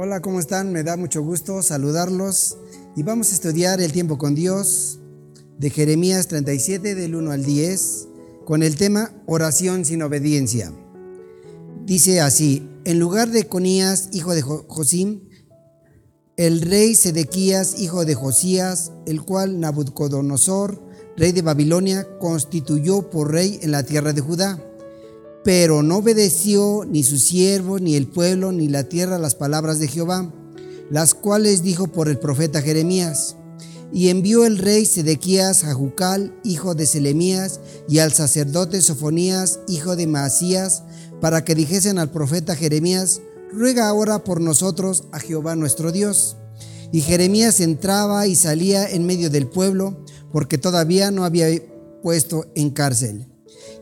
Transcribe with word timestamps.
Hola, 0.00 0.20
¿cómo 0.20 0.38
están? 0.38 0.70
Me 0.70 0.84
da 0.84 0.96
mucho 0.96 1.24
gusto 1.24 1.60
saludarlos 1.60 2.56
y 2.94 3.02
vamos 3.02 3.32
a 3.32 3.34
estudiar 3.34 3.80
el 3.80 3.90
tiempo 3.90 4.16
con 4.16 4.36
Dios 4.36 5.00
de 5.58 5.70
Jeremías 5.70 6.28
37 6.28 6.94
del 6.94 7.16
1 7.16 7.32
al 7.32 7.44
10 7.44 8.06
con 8.44 8.62
el 8.62 8.76
tema 8.76 9.10
oración 9.26 9.84
sin 9.84 10.02
obediencia. 10.02 10.72
Dice 11.84 12.20
así, 12.20 12.70
en 12.84 13.00
lugar 13.00 13.30
de 13.30 13.48
Conías, 13.48 14.10
hijo 14.12 14.36
de 14.36 14.42
Josim, 14.42 15.22
el 16.36 16.60
rey 16.60 16.94
Sedequías, 16.94 17.80
hijo 17.80 18.04
de 18.04 18.14
Josías, 18.14 18.92
el 19.04 19.22
cual 19.22 19.58
Nabucodonosor, 19.58 20.80
rey 21.16 21.32
de 21.32 21.42
Babilonia, 21.42 22.06
constituyó 22.20 23.10
por 23.10 23.32
rey 23.32 23.58
en 23.62 23.72
la 23.72 23.82
tierra 23.82 24.12
de 24.12 24.20
Judá 24.20 24.64
pero 25.44 25.82
no 25.82 25.98
obedeció 25.98 26.84
ni 26.84 27.02
su 27.02 27.18
siervo, 27.18 27.78
ni 27.78 27.96
el 27.96 28.06
pueblo, 28.06 28.52
ni 28.52 28.68
la 28.68 28.84
tierra 28.84 29.18
las 29.18 29.34
palabras 29.34 29.78
de 29.78 29.88
Jehová, 29.88 30.32
las 30.90 31.14
cuales 31.14 31.62
dijo 31.62 31.88
por 31.88 32.08
el 32.08 32.18
profeta 32.18 32.62
Jeremías. 32.62 33.36
Y 33.92 34.10
envió 34.10 34.44
el 34.44 34.58
rey 34.58 34.84
Sedequías 34.84 35.64
a 35.64 35.72
Jucal, 35.72 36.38
hijo 36.44 36.74
de 36.74 36.86
Selemías, 36.86 37.60
y 37.88 38.00
al 38.00 38.12
sacerdote 38.12 38.82
Sofonías, 38.82 39.60
hijo 39.66 39.96
de 39.96 40.06
Maasías, 40.06 40.82
para 41.20 41.44
que 41.44 41.54
dijesen 41.54 41.98
al 41.98 42.10
profeta 42.10 42.54
Jeremías, 42.54 43.22
ruega 43.50 43.88
ahora 43.88 44.24
por 44.24 44.40
nosotros 44.40 45.04
a 45.12 45.20
Jehová 45.20 45.56
nuestro 45.56 45.92
Dios. 45.92 46.36
Y 46.92 47.00
Jeremías 47.00 47.60
entraba 47.60 48.26
y 48.26 48.34
salía 48.34 48.88
en 48.88 49.06
medio 49.06 49.30
del 49.30 49.46
pueblo, 49.46 50.04
porque 50.32 50.58
todavía 50.58 51.10
no 51.10 51.24
había 51.24 51.48
puesto 52.02 52.46
en 52.54 52.70
cárcel. 52.70 53.26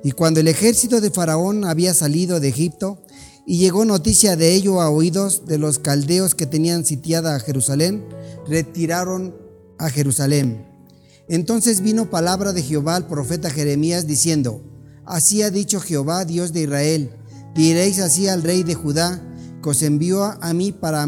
Y 0.07 0.13
cuando 0.13 0.39
el 0.39 0.47
ejército 0.47 1.01
de 1.01 1.11
Faraón 1.11 1.65
había 1.65 1.93
salido 1.93 2.39
de 2.39 2.47
Egipto, 2.47 3.03
y 3.45 3.59
llegó 3.59 3.85
noticia 3.85 4.37
de 4.37 4.55
ello 4.55 4.81
a 4.81 4.89
oídos 4.89 5.47
de 5.47 5.59
los 5.59 5.81
caldeos 5.81 6.37
que 6.37 6.47
tenían 6.47 6.85
sitiada 6.85 7.35
a 7.35 7.41
Jerusalén, 7.41 8.07
retiraron 8.47 9.35
a 9.79 9.91
Jerusalén. 9.91 10.65
Entonces 11.29 11.81
vino 11.81 12.09
palabra 12.09 12.53
de 12.53 12.63
Jehová 12.63 12.95
al 12.95 13.09
profeta 13.09 13.51
Jeremías 13.51 14.07
diciendo, 14.07 14.63
Así 15.05 15.43
ha 15.43 15.51
dicho 15.51 15.81
Jehová, 15.81 16.25
Dios 16.25 16.53
de 16.53 16.63
Israel, 16.63 17.11
diréis 17.57 17.99
así 17.99 18.29
al 18.29 18.45
rey 18.45 18.63
de 18.63 18.77
Judá, 18.77 19.21
que 19.61 19.71
os 19.71 19.83
envió 19.83 20.23
a 20.23 20.55
mí 20.55 20.71
para, 20.71 21.05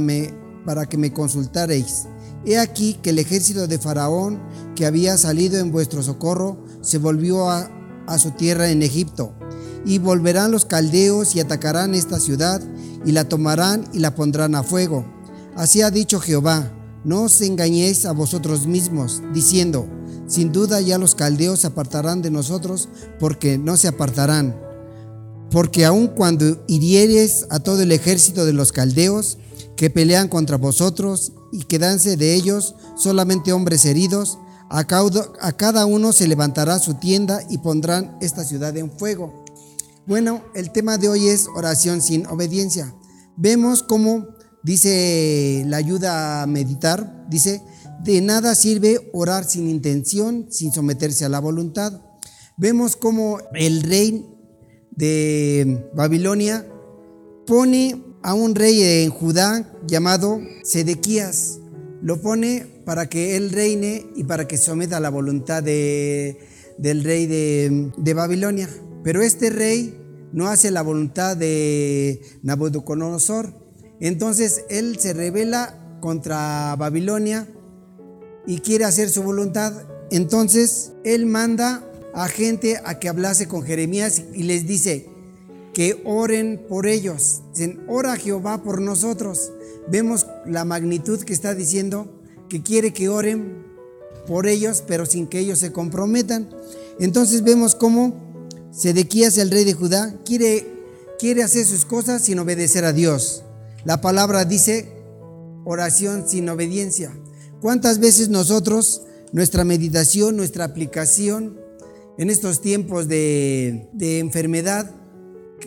para 0.66 0.86
que 0.86 0.98
me 0.98 1.12
consultareis. 1.12 2.06
He 2.44 2.58
aquí 2.58 2.98
que 3.00 3.10
el 3.10 3.20
ejército 3.20 3.68
de 3.68 3.78
Faraón 3.78 4.42
que 4.74 4.86
había 4.86 5.16
salido 5.18 5.60
en 5.60 5.70
vuestro 5.70 6.02
socorro 6.02 6.64
se 6.80 6.98
volvió 6.98 7.48
a, 7.48 7.77
a 8.08 8.18
su 8.18 8.32
tierra 8.32 8.70
en 8.70 8.82
Egipto. 8.82 9.32
Y 9.84 9.98
volverán 9.98 10.50
los 10.50 10.64
caldeos 10.64 11.36
y 11.36 11.40
atacarán 11.40 11.94
esta 11.94 12.18
ciudad 12.18 12.60
y 13.04 13.12
la 13.12 13.28
tomarán 13.28 13.84
y 13.92 14.00
la 14.00 14.14
pondrán 14.14 14.54
a 14.54 14.62
fuego. 14.62 15.04
Así 15.56 15.82
ha 15.82 15.90
dicho 15.90 16.20
Jehová, 16.20 16.72
no 17.04 17.22
os 17.22 17.40
engañéis 17.40 18.04
a 18.06 18.12
vosotros 18.12 18.66
mismos, 18.66 19.22
diciendo, 19.32 19.88
sin 20.26 20.52
duda 20.52 20.80
ya 20.80 20.98
los 20.98 21.14
caldeos 21.14 21.60
se 21.60 21.68
apartarán 21.68 22.22
de 22.22 22.30
nosotros, 22.30 22.88
porque 23.18 23.56
no 23.56 23.76
se 23.76 23.88
apartarán. 23.88 24.60
Porque 25.50 25.86
aun 25.86 26.08
cuando 26.08 26.62
hirieres 26.68 27.46
a 27.50 27.60
todo 27.60 27.82
el 27.82 27.92
ejército 27.92 28.44
de 28.44 28.52
los 28.52 28.72
caldeos 28.72 29.38
que 29.76 29.90
pelean 29.90 30.28
contra 30.28 30.58
vosotros 30.58 31.32
y 31.50 31.60
quedanse 31.64 32.16
de 32.16 32.34
ellos 32.34 32.74
solamente 32.96 33.52
hombres 33.52 33.84
heridos, 33.86 34.38
a 34.70 34.84
cada 35.56 35.86
uno 35.86 36.12
se 36.12 36.28
levantará 36.28 36.78
su 36.78 36.94
tienda 36.94 37.40
y 37.48 37.58
pondrán 37.58 38.16
esta 38.20 38.44
ciudad 38.44 38.76
en 38.76 38.90
fuego. 38.90 39.44
Bueno, 40.06 40.42
el 40.54 40.72
tema 40.72 40.98
de 40.98 41.08
hoy 41.08 41.28
es 41.28 41.46
oración 41.54 42.00
sin 42.00 42.26
obediencia. 42.26 42.94
Vemos 43.36 43.82
cómo 43.82 44.26
dice 44.62 45.64
la 45.66 45.76
ayuda 45.76 46.42
a 46.42 46.46
meditar, 46.46 47.26
dice, 47.28 47.62
de 48.02 48.20
nada 48.20 48.54
sirve 48.54 49.10
orar 49.12 49.44
sin 49.44 49.68
intención, 49.68 50.46
sin 50.50 50.72
someterse 50.72 51.24
a 51.24 51.28
la 51.28 51.40
voluntad. 51.40 52.00
Vemos 52.56 52.96
cómo 52.96 53.38
el 53.54 53.82
rey 53.82 54.26
de 54.90 55.88
Babilonia 55.94 56.66
pone 57.46 58.02
a 58.22 58.34
un 58.34 58.54
rey 58.54 58.82
en 59.04 59.10
Judá 59.10 59.72
llamado 59.86 60.40
Sedequías. 60.64 61.58
Lo 62.00 62.20
pone 62.20 62.66
para 62.84 63.08
que 63.08 63.36
él 63.36 63.50
reine 63.50 64.06
y 64.14 64.24
para 64.24 64.46
que 64.46 64.56
someta 64.56 65.00
la 65.00 65.10
voluntad 65.10 65.62
de, 65.62 66.38
del 66.78 67.04
rey 67.04 67.26
de, 67.26 67.90
de 67.96 68.14
Babilonia. 68.14 68.68
Pero 69.02 69.22
este 69.22 69.50
rey 69.50 69.98
no 70.32 70.48
hace 70.48 70.70
la 70.70 70.82
voluntad 70.82 71.36
de 71.36 72.20
Nabucodonosor. 72.42 73.52
Entonces 74.00 74.64
él 74.68 74.98
se 74.98 75.12
revela 75.12 75.98
contra 76.00 76.76
Babilonia 76.76 77.48
y 78.46 78.58
quiere 78.60 78.84
hacer 78.84 79.08
su 79.10 79.22
voluntad. 79.22 79.72
Entonces 80.10 80.92
él 81.04 81.26
manda 81.26 81.84
a 82.14 82.28
gente 82.28 82.80
a 82.84 82.98
que 82.98 83.08
hablase 83.08 83.48
con 83.48 83.62
Jeremías 83.62 84.22
y 84.32 84.44
les 84.44 84.66
dice 84.66 85.06
que 85.74 86.00
oren 86.04 86.64
por 86.68 86.86
ellos. 86.86 87.42
Dicen, 87.52 87.84
ora 87.88 88.16
Jehová 88.16 88.62
por 88.62 88.80
nosotros. 88.80 89.52
Vemos 89.90 90.26
la 90.46 90.64
magnitud 90.64 91.20
que 91.22 91.32
está 91.32 91.54
diciendo 91.54 92.22
que 92.48 92.62
quiere 92.62 92.92
que 92.92 93.08
oren 93.08 93.64
por 94.26 94.46
ellos, 94.46 94.82
pero 94.86 95.06
sin 95.06 95.26
que 95.26 95.38
ellos 95.38 95.58
se 95.58 95.72
comprometan. 95.72 96.50
Entonces 96.98 97.42
vemos 97.42 97.74
cómo 97.74 98.28
Sedequías, 98.70 99.38
el 99.38 99.50
rey 99.50 99.64
de 99.64 99.72
Judá, 99.72 100.14
quiere, 100.24 100.66
quiere 101.18 101.42
hacer 101.42 101.64
sus 101.64 101.84
cosas 101.84 102.22
sin 102.22 102.38
obedecer 102.38 102.84
a 102.84 102.92
Dios. 102.92 103.42
La 103.84 104.00
palabra 104.00 104.44
dice 104.44 104.92
oración 105.64 106.28
sin 106.28 106.48
obediencia. 106.48 107.12
¿Cuántas 107.60 107.98
veces 107.98 108.28
nosotros, 108.28 109.02
nuestra 109.32 109.64
meditación, 109.64 110.36
nuestra 110.36 110.64
aplicación 110.64 111.58
en 112.18 112.30
estos 112.30 112.60
tiempos 112.60 113.08
de, 113.08 113.88
de 113.94 114.18
enfermedad, 114.18 114.94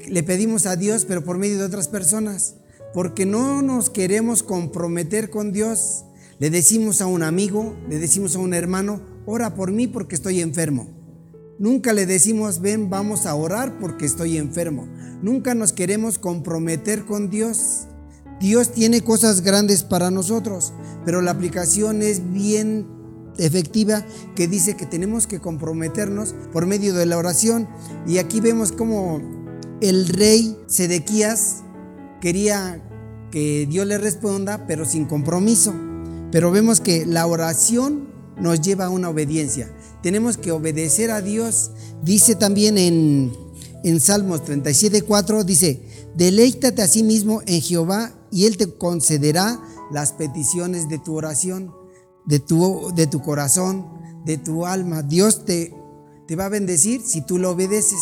le 0.08 0.24
pedimos 0.24 0.66
a 0.66 0.76
Dios, 0.76 1.06
pero 1.06 1.24
por 1.24 1.38
medio 1.38 1.58
de 1.58 1.66
otras 1.66 1.88
personas? 1.88 2.56
Porque 2.94 3.26
no 3.26 3.62
nos 3.62 3.90
queremos 3.90 4.44
comprometer 4.44 5.30
con 5.30 5.52
Dios 5.52 6.06
le 6.42 6.50
decimos 6.50 7.02
a 7.02 7.06
un 7.06 7.22
amigo, 7.22 7.76
le 7.88 8.00
decimos 8.00 8.36
a 8.36 8.40
un 8.40 8.56
hermano, 8.56 9.00
ora 9.28 9.54
por 9.54 9.72
mí 9.72 9.86
porque 9.86 10.16
estoy 10.16 10.42
enfermo. 10.42 10.90
Nunca 11.60 11.94
le 11.94 12.08
decimos, 12.08 12.62
ven, 12.62 12.90
vamos 12.90 13.28
a 13.28 13.36
orar 13.36 13.78
porque 13.78 14.08
estoy 14.08 14.38
enfermo. 14.38 14.88
Nunca 15.22 15.54
nos 15.54 15.72
queremos 15.72 16.18
comprometer 16.18 17.06
con 17.06 17.30
Dios. 17.30 17.86
Dios 18.40 18.72
tiene 18.72 19.02
cosas 19.02 19.42
grandes 19.42 19.84
para 19.84 20.10
nosotros, 20.10 20.74
pero 21.06 21.22
la 21.22 21.30
aplicación 21.30 22.02
es 22.02 22.34
bien 22.34 22.88
efectiva 23.38 24.04
que 24.36 24.48
dice 24.48 24.76
que 24.76 24.88
tenemos 24.88 25.28
que 25.28 25.40
comprometernos 25.40 26.34
por 26.52 26.66
medio 26.66 26.96
de 26.96 27.06
la 27.06 27.20
oración. 27.20 27.70
Y 28.08 28.18
aquí 28.18 28.42
vemos 28.42 28.72
como 28.72 29.22
el 29.80 30.08
rey 30.08 30.58
Sedequías 30.66 31.58
quería 32.22 32.82
que 33.32 33.66
Dios 33.70 33.86
le 33.86 33.98
responda, 33.98 34.66
pero 34.68 34.86
sin 34.86 35.06
compromiso. 35.06 35.74
Pero 36.32 36.52
vemos 36.52 36.80
que 36.80 37.06
la 37.06 37.28
oración 37.28 38.08
nos 38.40 38.62
lleva 38.62 38.86
a 38.86 38.90
una 38.90 39.10
obediencia. 39.10 39.70
Tenemos 40.02 40.38
que 40.38 40.52
obedecer 40.52 41.12
a 41.12 41.22
Dios. 41.22 41.72
Dice 42.04 42.36
también 42.36 42.78
en, 42.78 43.34
en 43.84 44.00
Salmos 44.00 44.44
37.4, 44.44 45.44
dice, 45.44 45.82
deleítate 46.16 46.82
a 46.82 46.88
sí 46.88 47.04
mismo 47.04 47.42
en 47.46 47.62
Jehová 47.62 48.14
y 48.32 48.46
Él 48.46 48.58
te 48.58 48.74
concederá 48.74 49.60
las 49.92 50.14
peticiones 50.14 50.88
de 50.88 51.00
tu 51.00 51.16
oración, 51.16 51.74
de 52.26 52.40
tu, 52.40 52.92
de 52.96 53.08
tu 53.08 53.22
corazón, 53.22 53.88
de 54.26 54.38
tu 54.38 54.66
alma. 54.66 55.04
Dios 55.04 55.46
te, 55.46 55.74
te 56.28 56.36
va 56.36 56.46
a 56.46 56.50
bendecir 56.50 57.02
si 57.02 57.22
tú 57.22 57.38
lo 57.38 57.52
obedeces. 57.52 58.00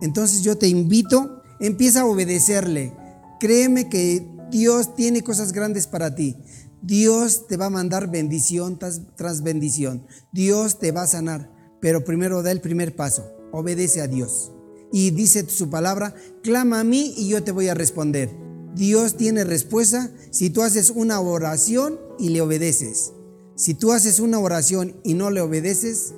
Entonces 0.00 0.42
yo 0.42 0.56
te 0.56 0.68
invito, 0.68 1.42
empieza 1.60 2.02
a 2.02 2.06
obedecerle. 2.06 2.96
Créeme 3.40 3.88
que 3.88 4.26
Dios 4.50 4.94
tiene 4.94 5.22
cosas 5.22 5.52
grandes 5.52 5.86
para 5.86 6.14
ti. 6.14 6.36
Dios 6.82 7.46
te 7.46 7.56
va 7.56 7.66
a 7.66 7.70
mandar 7.70 8.10
bendición 8.10 8.78
tras, 8.78 9.42
bendición. 9.42 10.06
Dios 10.32 10.78
te 10.78 10.92
va 10.92 11.02
a 11.02 11.06
sanar. 11.06 11.52
Pero 11.80 12.04
primero 12.04 12.42
da 12.42 12.50
el 12.50 12.60
primer 12.60 12.96
paso. 12.96 13.30
Obedece 13.52 14.00
a 14.00 14.08
Dios. 14.08 14.52
Y 14.92 15.10
dice 15.10 15.48
su 15.48 15.70
palabra, 15.70 16.14
clama 16.42 16.80
a 16.80 16.84
mí 16.84 17.14
y 17.16 17.28
yo 17.28 17.44
te 17.44 17.52
voy 17.52 17.68
a 17.68 17.74
responder. 17.74 18.30
Dios 18.74 19.16
tiene 19.16 19.44
respuesta 19.44 20.10
si 20.30 20.50
tú 20.50 20.62
haces 20.62 20.90
una 20.90 21.20
oración 21.20 21.98
y 22.18 22.30
le 22.30 22.40
obedeces. 22.40 23.12
Si 23.54 23.74
tú 23.74 23.92
haces 23.92 24.20
una 24.20 24.38
oración 24.38 24.96
y 25.04 25.14
no 25.14 25.30
le 25.30 25.40
obedeces, 25.40 26.14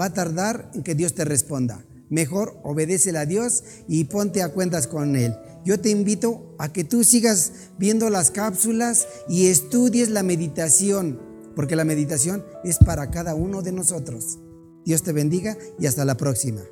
va 0.00 0.06
a 0.06 0.12
tardar 0.12 0.70
en 0.74 0.82
que 0.82 0.94
Dios 0.94 1.14
te 1.14 1.24
responda. 1.24 1.84
Mejor 2.08 2.58
obedécele 2.62 3.18
a 3.18 3.26
Dios 3.26 3.64
y 3.88 4.04
ponte 4.04 4.42
a 4.42 4.52
cuentas 4.52 4.86
con 4.86 5.16
Él. 5.16 5.34
Yo 5.68 5.78
te 5.78 5.90
invito 5.90 6.54
a 6.56 6.72
que 6.72 6.82
tú 6.82 7.04
sigas 7.04 7.52
viendo 7.76 8.08
las 8.08 8.30
cápsulas 8.30 9.06
y 9.28 9.48
estudies 9.48 10.08
la 10.08 10.22
meditación, 10.22 11.20
porque 11.54 11.76
la 11.76 11.84
meditación 11.84 12.42
es 12.64 12.78
para 12.78 13.10
cada 13.10 13.34
uno 13.34 13.60
de 13.60 13.72
nosotros. 13.72 14.38
Dios 14.86 15.02
te 15.02 15.12
bendiga 15.12 15.58
y 15.78 15.84
hasta 15.84 16.06
la 16.06 16.16
próxima. 16.16 16.62